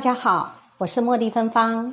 [0.00, 1.92] 大家好，我是茉莉芬芳。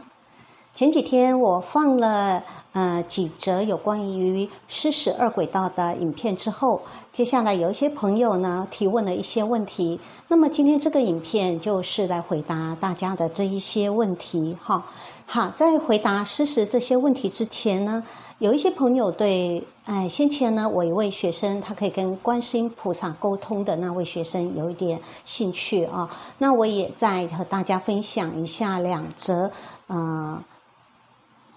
[0.73, 2.41] 前几天我放了
[2.77, 6.79] 呃几则有关于失实二轨道的影片之后，
[7.11, 9.99] 接下来有一些朋友呢提问了一些问题。
[10.27, 14.55] 那么今天这个影片就是来回答大家的这一些问题。
[14.61, 14.85] 哈，
[15.25, 18.03] 好，在回答失实这些问题之前呢，
[18.37, 29.49] 有一些朋友对哎先前呢我一位学生他可以跟观世音菩萨沟通的那位学生有一点兴趣啊，那我也在和大家分享一下两则
[29.87, 30.39] 呃。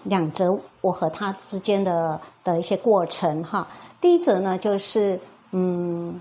[0.05, 3.67] 两则我和他之间的的一些过程哈。
[4.01, 5.21] 第一则呢，就是
[5.51, 6.21] 嗯，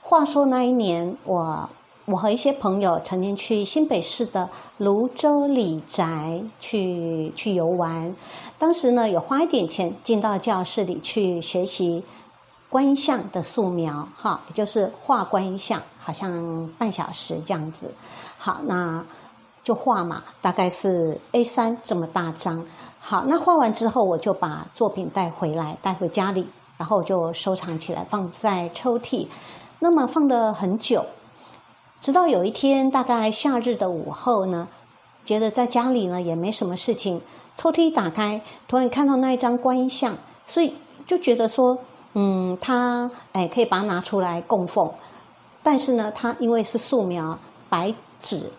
[0.00, 1.68] 话说那一年，我
[2.04, 4.48] 我和一些朋友曾经去新北市的
[4.78, 8.14] 泸州李宅去去游玩。
[8.58, 12.02] 当时呢，有花一点钱进到教室里去学习
[12.68, 17.94] 观音像的素描哈，也就是画观音像，好像半小时这样子。
[18.38, 19.04] 好，那。
[19.62, 22.64] 就画嘛，大概是 A 三这么大张。
[22.98, 26.46] 好，那画完之后，我就把作品带回来，带回家里，
[26.76, 29.26] 然后就收藏起来，放在抽屉。
[29.80, 31.04] 那么放了很久，
[32.00, 34.68] 直到有一天，大概夏日的午后呢，
[35.24, 37.20] 觉得在家里呢也没什么事情，
[37.56, 41.76] 抽屉一打开，突然看到那一张观音像，所以就觉得说，
[42.14, 44.88] 嗯，它哎可以把它拿出来供奉。
[45.64, 48.50] 但是呢，它因为是素描，白纸。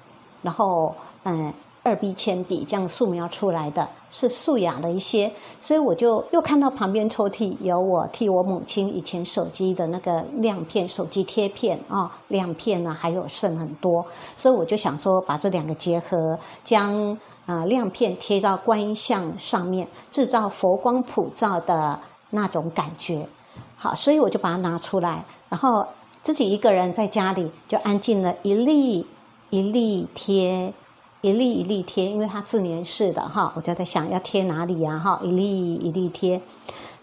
[0.44, 14.06] 然后，嗯，二 B 铅笔这样素描出来的是素雅的一些，所以我就又看到旁边抽屉有我替我母亲以前手机的那个亮片、手机贴片啊，亮片呢还有剩很多，
[14.38, 22.00] 所以我就想说把这两个结合，将啊亮片贴到观音像上面，制造佛光普照的
[22.30, 23.28] 那种感觉。
[23.76, 25.86] 好，所以我就把它拿出来，然后
[26.22, 29.06] 自己一个人在家里就安静了一粒。
[29.53, 30.74] 一粒贴，
[31.22, 36.41] 一粒一粒贴，因为它自粘式的哈，我就在想要贴哪里呀哈，一粒一粒贴。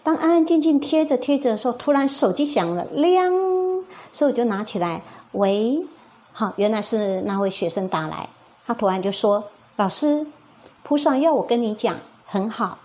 [0.03, 3.31] 当安安静静贴着贴着的时候，突然手机响了，亮，
[4.11, 5.01] 所以我就拿起来，
[5.31, 5.81] 喂，
[6.33, 8.27] 好，原来是那位学生打来，
[8.67, 9.45] 他突然就说
[9.77, 10.27] ：“老师，
[10.83, 11.95] 菩萨要我跟你讲，
[12.25, 12.79] 很好。”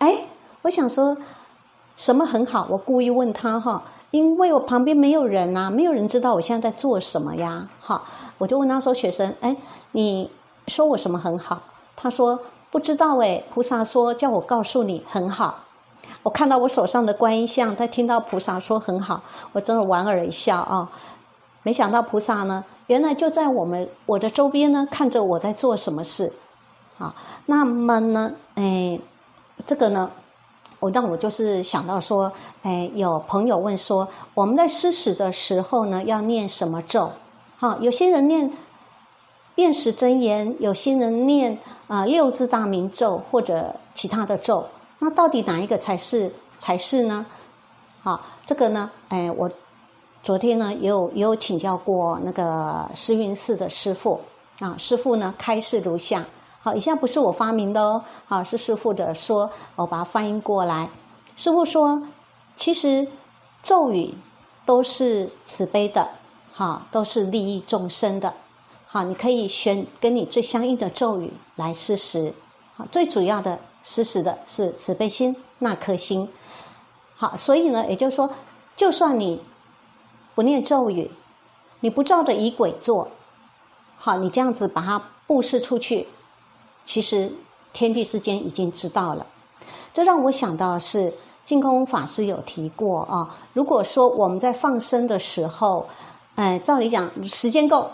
[0.00, 0.26] 哎，
[0.60, 1.16] 我想说
[1.96, 3.84] 什么很好，我故意问他哈。
[4.10, 7.68] 因为我旁边没有人啊，没有人知道我现在在做什么呀。
[7.80, 8.04] 好，
[8.38, 9.54] 我就问他说：“学生，哎，
[9.92, 10.30] 你
[10.66, 11.60] 说我什么很好？”
[11.94, 12.38] 他说
[12.70, 15.64] ：“不知道哎。”菩萨说：“叫我告诉你很好。”
[16.24, 20.90] 我看到我手上的观音像，他听到菩萨说很好，我真的莞尔一笑啊。
[21.62, 26.32] 没想到菩萨呢，原来就在我们我的周边呢，看着我在做什么事。
[26.96, 27.14] 好，
[27.46, 28.98] 那么呢，哎，
[29.66, 30.10] 这个呢？
[30.80, 37.10] 我让我就是想到说，哎，有朋友问说，我们在施食的时候呢，要念什么咒？
[37.56, 38.52] 好，有些人念
[39.54, 41.58] 辨识真言，有些人念
[41.88, 44.64] 啊六字大明咒或者其他的咒。
[45.00, 47.26] 那到底哪一个才是才是呢？
[48.02, 49.50] 好，这个呢，哎，我
[50.22, 54.20] 昨天呢也有也有请教过那个诗云寺的师傅
[54.60, 56.24] 啊，师傅呢开示如下。
[56.68, 60.90] 好，以下不是我发明的哦，好是师傅的说，我把它翻译过来。
[61.34, 62.02] 师傅说，
[62.56, 63.08] 其实
[63.62, 64.14] 咒语
[64.66, 66.06] 都是慈悲的，
[66.52, 68.34] 好都是利益众生的，
[68.86, 72.34] 好你可以选跟你最相应的咒语来施食。
[72.76, 76.28] 好，最主要的施食的是慈悲心那颗心。
[77.16, 78.28] 好，所以呢，也就是说，
[78.76, 79.42] 就算你
[80.34, 81.10] 不念咒语，
[81.80, 83.08] 你不照着仪轨做，
[83.96, 86.06] 好，你这样子把它布施出去。
[86.88, 87.30] 其实
[87.74, 89.26] 天地之间已经知道了，
[89.92, 91.12] 这让我想到是
[91.44, 93.28] 净空法师有提过啊。
[93.52, 95.86] 如果说我们在放生的时候，
[96.36, 97.90] 哎，照理讲时间够，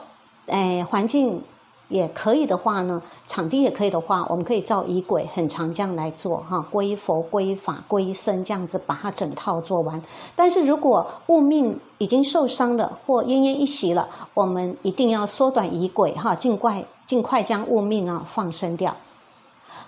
[0.46, 1.42] 哎，环境
[1.88, 10.00] 也可以的话呢，场地也可以的话，我们可以照仪轨很长这样来做哈，归佛、归法、归僧这样子把它整套做完。
[10.36, 16.84] 但是如果物命已经受伤了或奄奄一息了，我们一定要缩短仪轨哈，尽快。
[17.06, 18.96] 尽快将物命啊放生掉。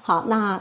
[0.02, 0.60] 好，那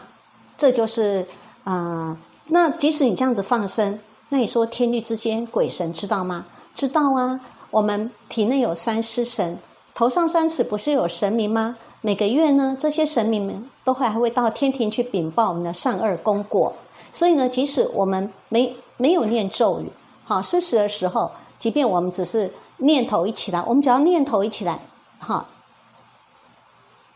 [0.57, 1.27] 这就是
[1.63, 2.17] 啊，
[2.47, 3.99] 那即使你这样子放生，
[4.29, 6.45] 那你说天地之间鬼神知道吗？
[6.73, 7.39] 知道啊。
[7.71, 9.57] 我们体内有三尸神，
[9.93, 11.75] 头上三尺不是有神明吗？
[11.99, 16.73] 每个月呢，这些神明们都会还会到天庭去禀报我们的善恶功过。
[17.11, 19.91] 所以呢，即使我们没没有念咒语，
[20.23, 21.29] 好施食的时候，
[21.59, 24.79] 即便我们只是念头一起来，我们只要念头一起来，
[25.19, 25.45] 好。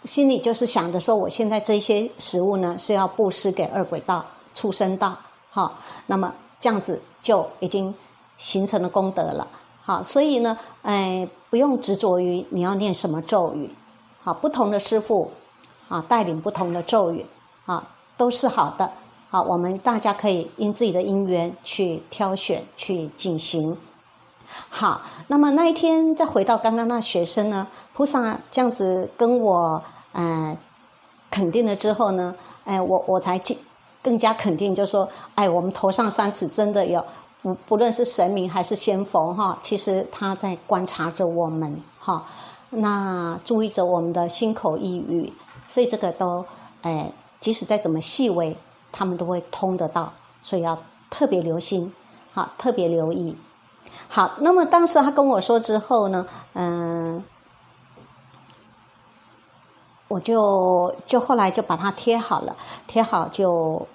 [0.05, 5.17] 心里就是想着说，我现在这些食物呢是要布施给二轨道、畜生道，
[5.49, 7.93] 好，那么这样子就已经
[8.37, 9.45] 形成了功德了，
[9.81, 13.69] 好，所以呢，哎，不用执着于你要念什么咒语，
[14.21, 15.29] 好，不同的师傅
[15.89, 17.25] 啊，带领不同的咒语
[17.65, 17.85] 啊，
[18.15, 18.89] 都是好的。
[19.29, 23.77] 好，我们大家可以因自己的因缘去挑选去进行。
[24.69, 29.81] 好，那么那一天再回到刚刚那学生呢，菩萨这样子跟我
[30.13, 30.57] 嗯
[31.29, 32.33] 肯定了之后呢，
[32.65, 33.39] 哎，我我才
[34.01, 37.03] 更加肯定，就说，哎，我们头上三尺真的有，
[37.41, 42.25] 不不论是神明还是仙佛哈，其实他在观察着我们哈，
[42.69, 45.31] 那注意着我们的心口意语，
[45.67, 46.45] 所以这个都
[46.81, 48.57] 哎，即使再怎么细微。
[48.91, 50.11] 他们都会通得到，
[50.41, 50.75] 所以要
[51.11, 51.93] 特别留心，
[52.33, 53.37] 好，特别留意。
[54.07, 57.23] 好，那么当时他跟我说之后呢，嗯，
[60.07, 62.55] 我就就后来就把它贴好了，
[62.87, 63.87] 贴好就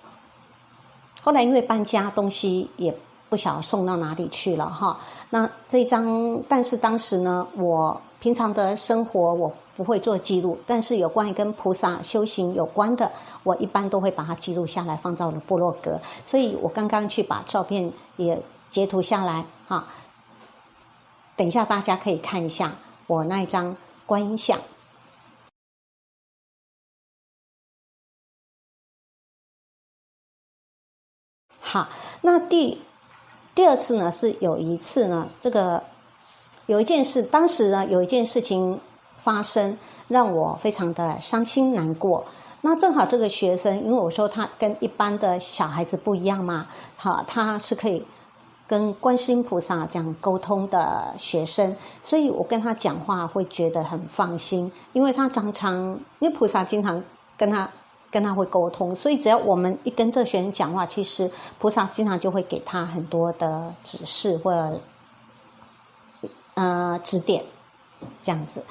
[1.23, 2.97] 后来因为搬家，东西也
[3.29, 4.99] 不晓得送到哪里去了哈。
[5.31, 9.55] 那这张，但是当时呢，我平常的生活我。
[9.77, 13.11] 不会做记录，但是有关于跟菩萨修行有关的，
[13.43, 16.01] 我一般都会把它记录下来，放在我的部落格。
[16.25, 18.41] 所以我刚刚去把照片也
[18.71, 19.89] 截图下来，哈，
[21.35, 22.73] 等一下大家可以看一下
[23.09, 23.77] 我那一张
[24.07, 24.61] 观音像。
[31.59, 31.89] 好，
[32.23, 32.81] 那第
[33.57, 35.83] 第二次呢，是有一次呢，这个
[36.67, 38.81] 有一件事，当时呢有一件事情。
[39.25, 39.75] 发生
[40.09, 42.23] 让我非常的伤心难过。
[42.61, 48.05] 那正好这个学生，因为我说他跟一般的小孩子不一样嘛，好，他是可以
[48.67, 55.75] 跟观世音菩萨这样沟通的学生，所以我跟他讲话会觉得很放心，因为他常常
[56.19, 57.03] 因为菩萨经常
[57.39, 57.67] 跟他
[58.11, 64.79] 跟他会沟通，所以只要我们一跟这学生讲话，其实菩萨经常就会给他很多的指示或者
[66.55, 67.45] 呃指点
[68.23, 68.65] 这样子。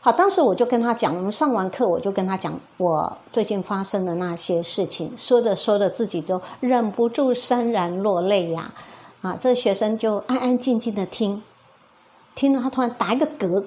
[0.00, 8.74] 好，当时我就跟他讲，我们上完课，我就跟他讲我最近发生的那些事情，说着说着自己就忍不住潸然落泪呀！
[9.20, 11.40] 啊，这学生就安安静静的听，
[12.34, 13.64] 听了他突然打一个嗝，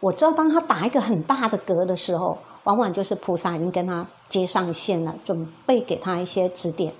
[0.00, 6.92] 我知道当他打一个很大的嗝的时候，往往就是菩萨已经跟他接上线了，准备给他一些指点，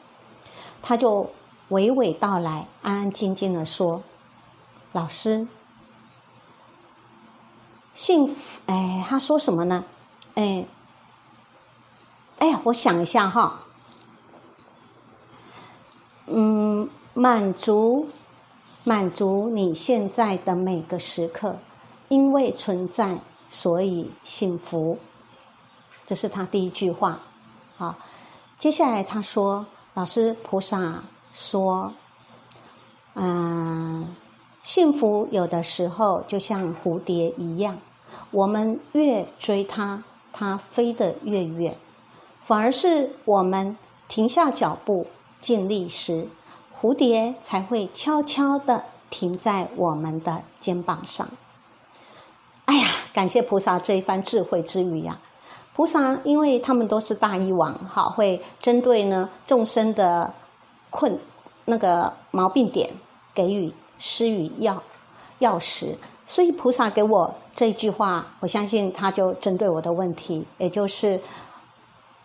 [0.80, 1.28] 他就
[1.68, 4.02] 娓娓道来，安安静静的说
[4.94, 5.46] ：“老师。”
[7.94, 9.84] 幸福，哎，他说什么呢？
[10.34, 10.66] 哎，
[12.38, 13.60] 哎呀，我想一下哈，
[16.26, 18.08] 嗯，满足，
[18.82, 21.56] 满足你现在的每个时刻，
[22.08, 24.98] 因为存在，所以幸福。
[26.04, 27.20] 这是他第一句话。
[27.76, 27.94] 好，
[28.58, 29.64] 接下来他说
[29.94, 31.92] ：“老师，菩萨说，
[33.14, 34.12] 嗯。”
[34.64, 37.76] 幸福有的时候就像蝴蝶一样，
[38.30, 40.02] 我们越追它，
[40.32, 41.74] 它飞得越远；
[42.46, 43.76] 反而是我们
[44.08, 45.06] 停下脚步，
[45.38, 46.28] 尽力时，
[46.80, 51.28] 蝴蝶才会悄悄地停在我们的肩膀上。
[52.64, 55.20] 哎呀，感谢菩萨这一番智慧之语呀！
[55.74, 60.32] 菩萨因为他们都是大医王，好会针对呢众生的
[60.88, 61.18] 困
[61.66, 62.88] 那个毛病点
[63.34, 63.70] 给予。
[64.06, 64.82] 施与药，
[65.38, 65.96] 药食，
[66.26, 71.18] 所以菩萨给我这一句话，我相信他就针对我的问题，也就是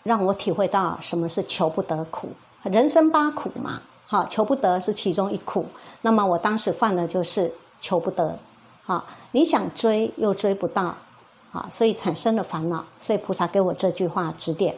[0.03, 2.27] 让我体会到什么是求不得苦，
[2.63, 5.65] 人生八苦嘛，好，求不得是其中一苦。
[6.01, 8.38] 那么我当时犯的就是求不得，
[8.83, 10.93] 好，你想追又追不到，
[11.50, 12.83] 好，所以产生了烦恼。
[13.00, 14.75] 所以菩萨给我这句话指点。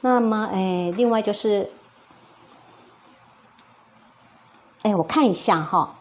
[0.00, 1.70] 那么，哎，另外就是。
[4.82, 5.94] 哎，我看一下哈。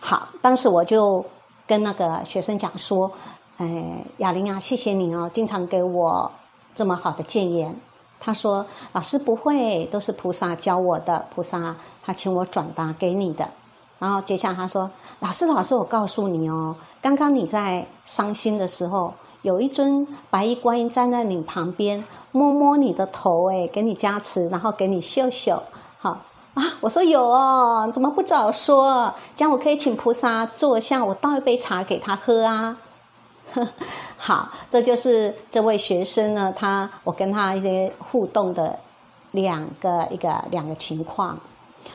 [0.00, 1.24] 好，当时我就
[1.66, 3.10] 跟那个学生讲说
[3.58, 6.30] ：“哎，雅玲啊，谢谢你哦，经常给我
[6.74, 7.74] 这么好的建言。”
[8.20, 13.48] 他说：“老师不会，都是菩萨教我的，菩萨他请我转达给你的。”
[13.98, 25.62] 然后接下来他说：“老师，老师，我告诉你哦，刚刚你在伤心的时候，有一尊白衣观音站在你旁边，摸摸你的头，哎，给你加持，然后给你秀秀，”
[26.54, 29.14] 啊，我说有哦，怎么不早说？
[29.36, 32.76] 这样我可以请菩萨坐下，我倒一杯茶给他喝啊。
[34.18, 38.78] 好，这就是这位学生呢，他我跟他一些互动的
[39.30, 41.38] 两个一个两个情况。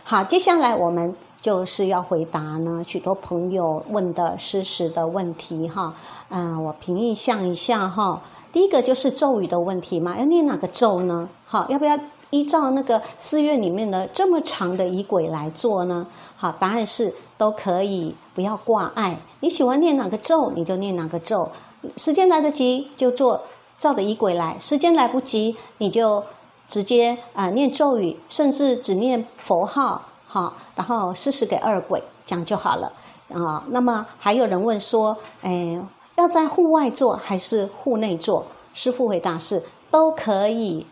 [0.03, 5.93] 好，接下来我们就是要回答呢许多朋友问的事实的问题哈。
[6.29, 8.21] 嗯，我凭印象一下哈，
[8.53, 11.27] 第一个就是咒语的问题嘛，要念哪个咒呢？
[11.45, 11.99] 好，要不要？
[12.35, 16.05] 依照那个寺院里面的这么长的仪轨来做呢？
[16.35, 19.17] 好，答案是都可以，不要挂碍。
[19.39, 21.49] 你喜欢念哪个咒，你就念哪个咒。
[21.95, 23.41] 时间来得及就做
[23.77, 26.21] 照着仪轨来，时间来不及你就
[26.67, 32.91] 直接啊念咒语，甚至只念佛号，好，然后施食给二鬼，讲就好了
[33.33, 33.63] 啊。
[33.69, 35.81] 那么还有人问说，哎，
[36.17, 38.45] 要在户外做还是户内做？
[38.73, 40.85] 师父回答是都可以。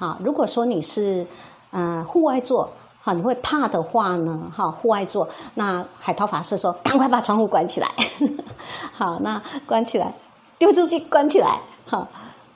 [0.00, 1.26] 好，如果说你是
[1.72, 2.70] 嗯户外做。
[3.02, 4.52] 好，你会怕的话呢？
[4.54, 7.88] 哈，户外做，那海涛法师说：“赶快把窗户关起来。
[8.92, 10.12] ”好，那关起来，
[10.58, 11.58] 丢出去，关起来。
[11.86, 12.06] 好，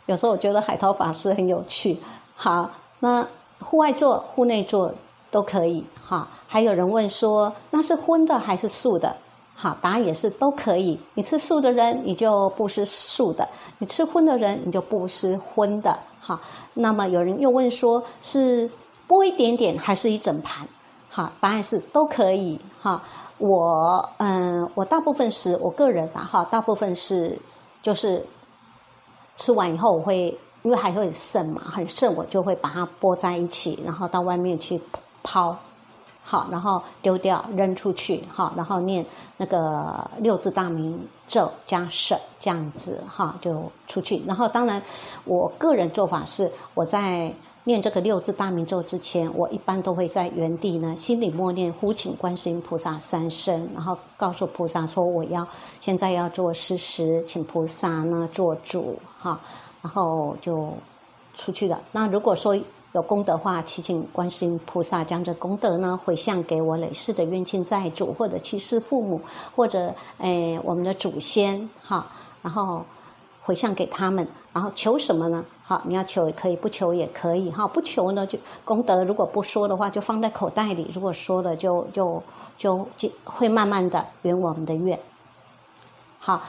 [0.04, 1.98] 有时候我觉得海涛法师很有趣。
[2.34, 2.70] 好，
[3.00, 3.26] 那
[3.60, 4.92] 户外做、户内做
[5.30, 5.82] 都可以。
[6.06, 9.16] 哈，还有人问说：“那是荤的还是素的？”
[9.56, 11.00] 好，答案也是都可以。
[11.14, 13.42] 你吃素的人，你就不吃素的；
[13.78, 15.98] 你吃荤的人，你就不吃荤的。
[16.24, 16.40] 好，
[16.72, 18.70] 那么有人又问说：“是？”
[19.06, 20.66] 剥一点点还是一整盘？
[21.10, 22.58] 好，答案是都可以。
[22.80, 23.02] 哈，
[23.36, 26.22] 我嗯，我大部分是我个人吧。
[26.24, 27.38] 哈，大部分是
[27.82, 28.24] 就是
[29.36, 34.80] 吃完以后，我会因为还会剩嘛，很剩，我就会把它剥在一起，然后到外面去
[35.22, 35.54] 抛，
[36.24, 44.20] 好，然后丢掉扔出去，哈，然后念那个六字大明咒加舍这样子，哈，就出去。
[44.26, 44.82] 然后当然，
[45.24, 47.32] 我个人做法是我在。
[47.66, 55.48] 念这个六字大明咒之前，我一般都会在原地呢，心里默念呼请观世音菩萨三声，然后告诉菩萨说我要
[55.80, 59.40] 现在要做施食，请菩萨呢做主哈，
[59.80, 60.74] 然后就
[61.36, 61.80] 出去了。
[61.90, 62.54] 那如果说
[62.94, 69.20] 有功德话，祈请观世音菩萨将这功德呢回向给我累世的冤亲债主，或者其世父母，
[69.56, 72.06] 或者诶我们的祖先哈，
[72.40, 72.84] 然后
[73.42, 75.44] 回向给他们，然后求什么呢？
[75.64, 77.50] 好，你要求也可以，不求也可以。
[77.50, 82.22] 哈，不求呢，就功德如果不说的话，就放在口袋里；如果说了，就就
[82.56, 84.96] 就就会慢慢的圆我们的愿。
[86.20, 86.40] 好，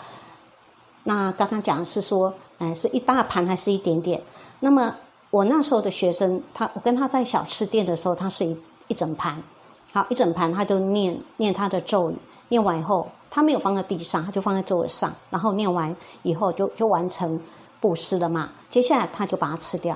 [1.05, 4.21] 那刚刚讲的是说，嗯，是一大盘还是一点点？
[4.59, 4.93] 那么
[5.36, 9.44] 我那时候的学生，他我跟他在小吃店的时候，他是一一整盘，
[9.92, 12.15] 好，一整盘他就念念他的咒语，
[12.48, 17.38] 念完以后，他没有放在地上，他就放在桌子上，然后念完以后就就完成。
[17.82, 18.50] 布施了嘛？
[18.70, 19.96] 接下来他就把它吃掉。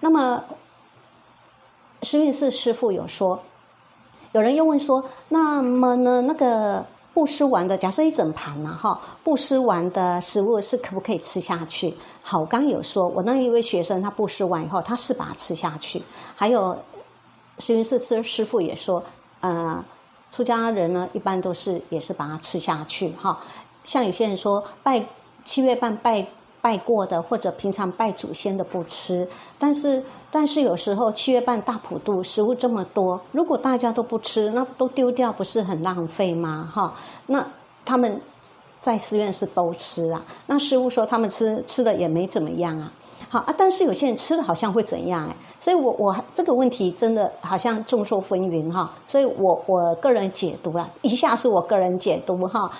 [0.00, 0.42] 那么，
[2.02, 3.40] 施运寺师傅有说，
[4.32, 6.20] 有人又问说，那么呢？
[6.22, 6.84] 那个
[7.16, 11.96] 布施完的，假设一整盘呐，哈，布施完的食物是可不可以吃下去？
[12.20, 16.02] 好，我刚有说，我那一位学生他布施完以后，他是把它吃下去。
[16.34, 16.76] 还有
[17.58, 19.02] 施运寺师师傅也说，
[19.40, 19.82] 呃，
[20.30, 23.08] 出家人呢，一般都是也是把它吃下去。
[23.12, 23.40] 哈，
[23.82, 25.02] 像有些人说拜
[25.42, 26.26] 七月半拜。
[26.58, 30.02] 拜过的或者平常拜祖先的不吃，但是
[30.38, 36.70] 但是有时候七月半大普渡食物这么多，如果大家都不吃，那都丢掉不是很浪费吗？
[36.70, 36.92] 哈，
[37.28, 37.42] 那
[37.86, 38.20] 他们
[38.82, 40.22] 在寺院是都吃啊。
[40.44, 42.92] 那师傅说他们吃吃的也没怎么样啊。
[43.30, 45.34] 好啊，但是有些人吃了好像会怎样哎？
[45.58, 48.92] 所以我我这个问题真的好像众说纷纭哈。
[49.06, 52.70] 所以我我个人解读了一下，是我个人解读哈。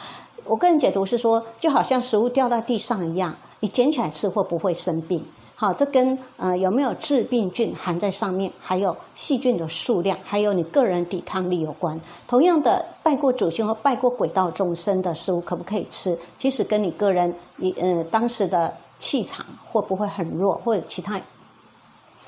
[0.45, 3.35] 我个人解读是说，就好像食物掉在地上一样。
[3.61, 5.25] 你捡起来吃会不会生病？
[5.59, 11.99] 好，这跟呃有没有致病菌含在上面，还有细菌的数量，还有你个人抵抗力有关。
[12.29, 16.19] 同样的，拜过祖先和拜过鬼道众生的食物可不可以吃？
[16.39, 21.19] 其实跟你个人你呃当时的气场会不会很弱，或者其他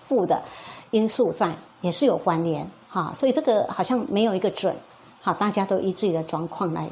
[0.07, 0.43] 负的
[0.91, 2.67] 因素在也是有关联。
[2.89, 4.75] 哈，所以这个好像没有一个准。
[5.21, 6.89] 好，大家都依自己的状况来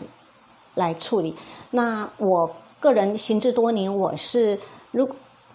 [0.74, 1.34] 来处理。
[1.70, 2.50] 那我。
[2.78, 4.56] 个人行之多年，我是
[4.92, 5.08] 如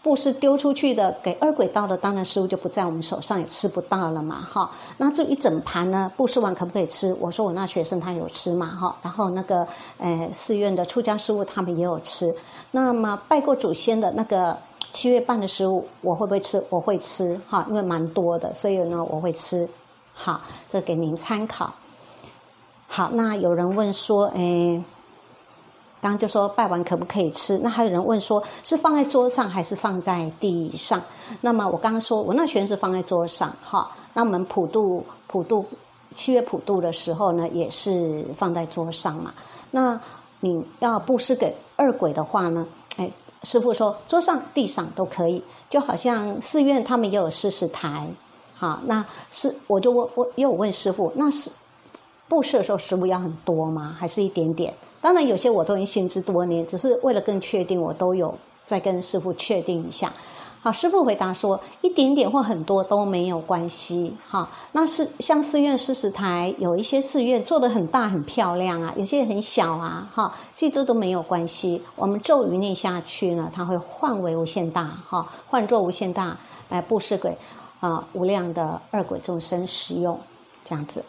[0.03, 4.71] 布施丢出去的，给二鬼道的，当然食物就不在我们手上，也吃不到了嘛，哈。
[4.97, 7.15] 那这一整盘呢，布施完可不可以吃？
[7.19, 8.95] 我说我那学生他有吃嘛，哈。
[9.03, 9.67] 然后那个
[9.99, 12.33] 呃寺院的出家师傅他们也有吃。
[12.71, 14.57] 那么拜过祖先的那个
[14.89, 16.63] 七月半的食物，我会不会吃？
[16.71, 19.69] 我会吃，哈，因为蛮多的，所以呢我会吃。
[20.15, 21.71] 好，这给您参考。
[22.87, 24.83] 好，那有人问说，哎。
[26.01, 27.59] 刚刚就说拜完可不可以吃？
[27.59, 30.99] 那还有人问说，是放在桌上还是放在地上？
[31.41, 33.89] 那么我刚刚说我那全是放在桌上，哈。
[34.13, 35.63] 那我们普渡普渡
[36.15, 39.31] 七月普渡的时候呢，也是放在桌上嘛。
[39.69, 39.97] 那
[40.39, 42.65] 你要布施给二鬼的话呢，
[42.97, 43.09] 哎，
[43.43, 48.09] 师傅说桌上、地上都可以，就好像寺院他们也有施食台，
[48.55, 51.51] 好，那是我就问我又问师傅，那是
[52.27, 53.95] 布施的时候食物要很多吗？
[53.97, 54.73] 还是一点点？
[55.01, 60.13] 当然，有些我都已经心知多年，只是为了更确定，我都有再跟师傅确定一下。
[60.61, 64.15] 好，师傅回答说，一点点或很多都没有关系。
[64.29, 71.81] 哈，那是像寺院四十台，有一些寺院做的很大很漂亮啊，有些很小啊，哈，其实这都没有关系。
[71.95, 76.37] 我们咒语念下去呢，它会换为无限大，哈，换作无限大
[76.69, 77.35] 来布施给
[77.79, 80.19] 啊无量的二鬼众生使用，
[80.63, 81.03] 这样子。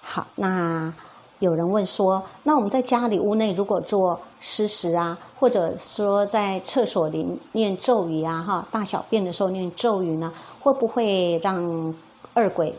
[0.00, 0.92] 好，那。
[1.42, 11.92] 有人问说：“那我们在家里屋内如果做施食啊，或者说在厕所里念咒语啊，哈，大小便的时候念咒语呢，会不会让
[12.32, 12.72] 二鬼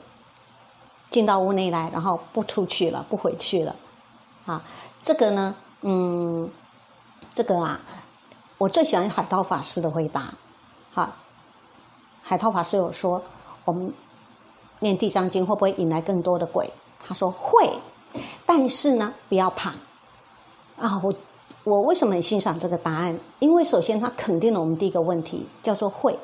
[1.09, 3.75] 进到屋内来，然后不出去了，不回去了？
[4.45, 4.63] 啊，
[5.01, 6.49] 这个呢，嗯，
[7.33, 7.81] 这个啊，
[8.57, 10.33] 我最喜欢海涛法师的回答。
[10.93, 11.09] 好，
[12.21, 13.21] 海涛法师有说，
[13.65, 13.93] 我们
[14.79, 16.71] 念地藏经会不会引来更多的鬼？
[17.05, 17.69] 他说会。”
[18.45, 19.73] 但是呢，不要怕
[20.77, 21.01] 啊！
[21.03, 21.13] 我
[21.63, 23.17] 我为什么很欣赏这个答案？
[23.39, 26.17] 因为首先他肯定了我们第一个问题，叫做会，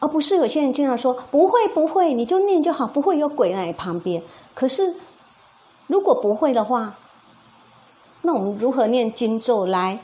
[0.00, 4.22] 而不是有些人经常说不会不会，你就念就好，不会有鬼在旁边。
[4.54, 4.96] 可是
[5.86, 6.96] 如果不会的话，
[8.22, 10.00] 那我们如何念经咒来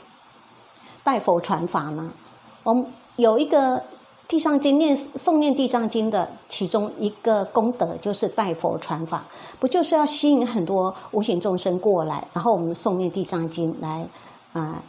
[1.03, 2.11] 拜佛传法呢？
[2.63, 3.83] 我们有一个。
[4.25, 9.23] 地藏经念诵念地藏经的其中一个功德就是代佛传法，
[9.59, 14.07] 不就是要吸引很多无形众生过来，然后我们诵念地藏经来
[14.53, 14.81] 啊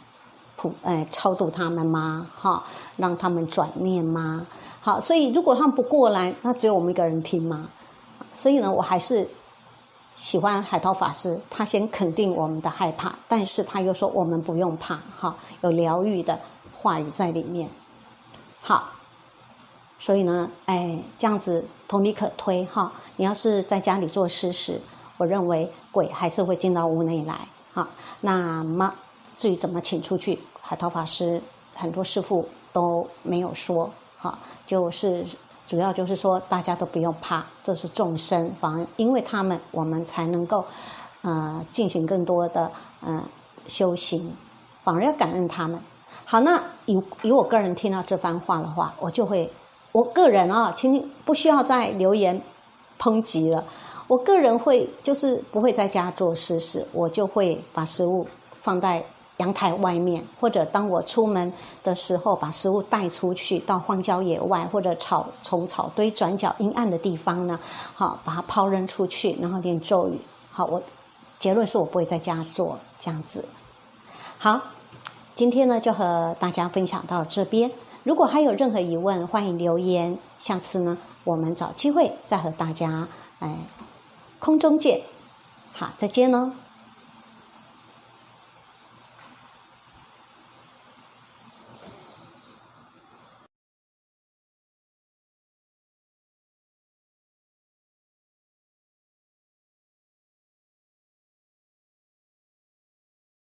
[0.55, 2.27] 普哎超度他们吗？
[2.35, 2.63] 哈，
[2.95, 4.47] 让他们转念吗？
[4.79, 7.67] 好，所以如果他们不过来，那只有我们一个人听吗？
[8.33, 9.27] 所以呢，我还是
[10.15, 16.39] 喜欢海涛法师，他先肯定我们的害怕，但是他又说我们不用怕，哈，有疗愈的
[16.73, 17.69] 话语在里面，
[18.61, 18.94] 好。
[19.97, 22.91] 所以呢，哎，这样子同理可推哈。
[23.15, 24.79] 你要是在家里做施时，
[25.17, 27.87] 我认为鬼还是会进到屋内来哈。
[28.19, 28.93] 那么
[29.37, 31.41] 至于怎么请出去，海涛法师
[31.73, 34.37] 很多师傅都没有说哈。
[34.67, 35.25] 就是
[35.65, 40.65] 主要就是说，大家都不用怕，这是众生，反而因为他们，我们才能够
[41.21, 42.69] 呃进行更多的
[43.01, 43.23] 嗯
[43.67, 44.35] 修行，
[44.83, 45.79] 反而要感恩他们。
[46.25, 49.49] 好，那以以我个人听到这番话的话，我就会。
[49.95, 52.41] 我个人啊，请你不需要再留言
[52.99, 53.63] 抨击了。
[54.07, 58.27] 我个人会就是不会在家做事时，我就会把食物
[58.61, 59.01] 放在
[59.37, 61.49] 阳台外面，或者当我出门
[61.81, 67.57] 的时候，把食物带出去到荒郊野外或者草丛草堆转角阴暗的地方呢，
[67.93, 70.19] 好把它抛扔出去，然后念咒语。
[70.51, 70.83] 好，我
[71.39, 73.45] 结论是我不会在家做这样子。
[74.37, 74.59] 好，
[75.35, 77.71] 今天呢就和大家分享到这边。
[78.05, 80.19] 如果还有任何疑问，欢迎留言。
[80.37, 83.07] 下次呢，我们找机会再和大家
[83.39, 83.57] 哎
[84.37, 85.01] 空中见。
[85.73, 86.51] 好，再见喽。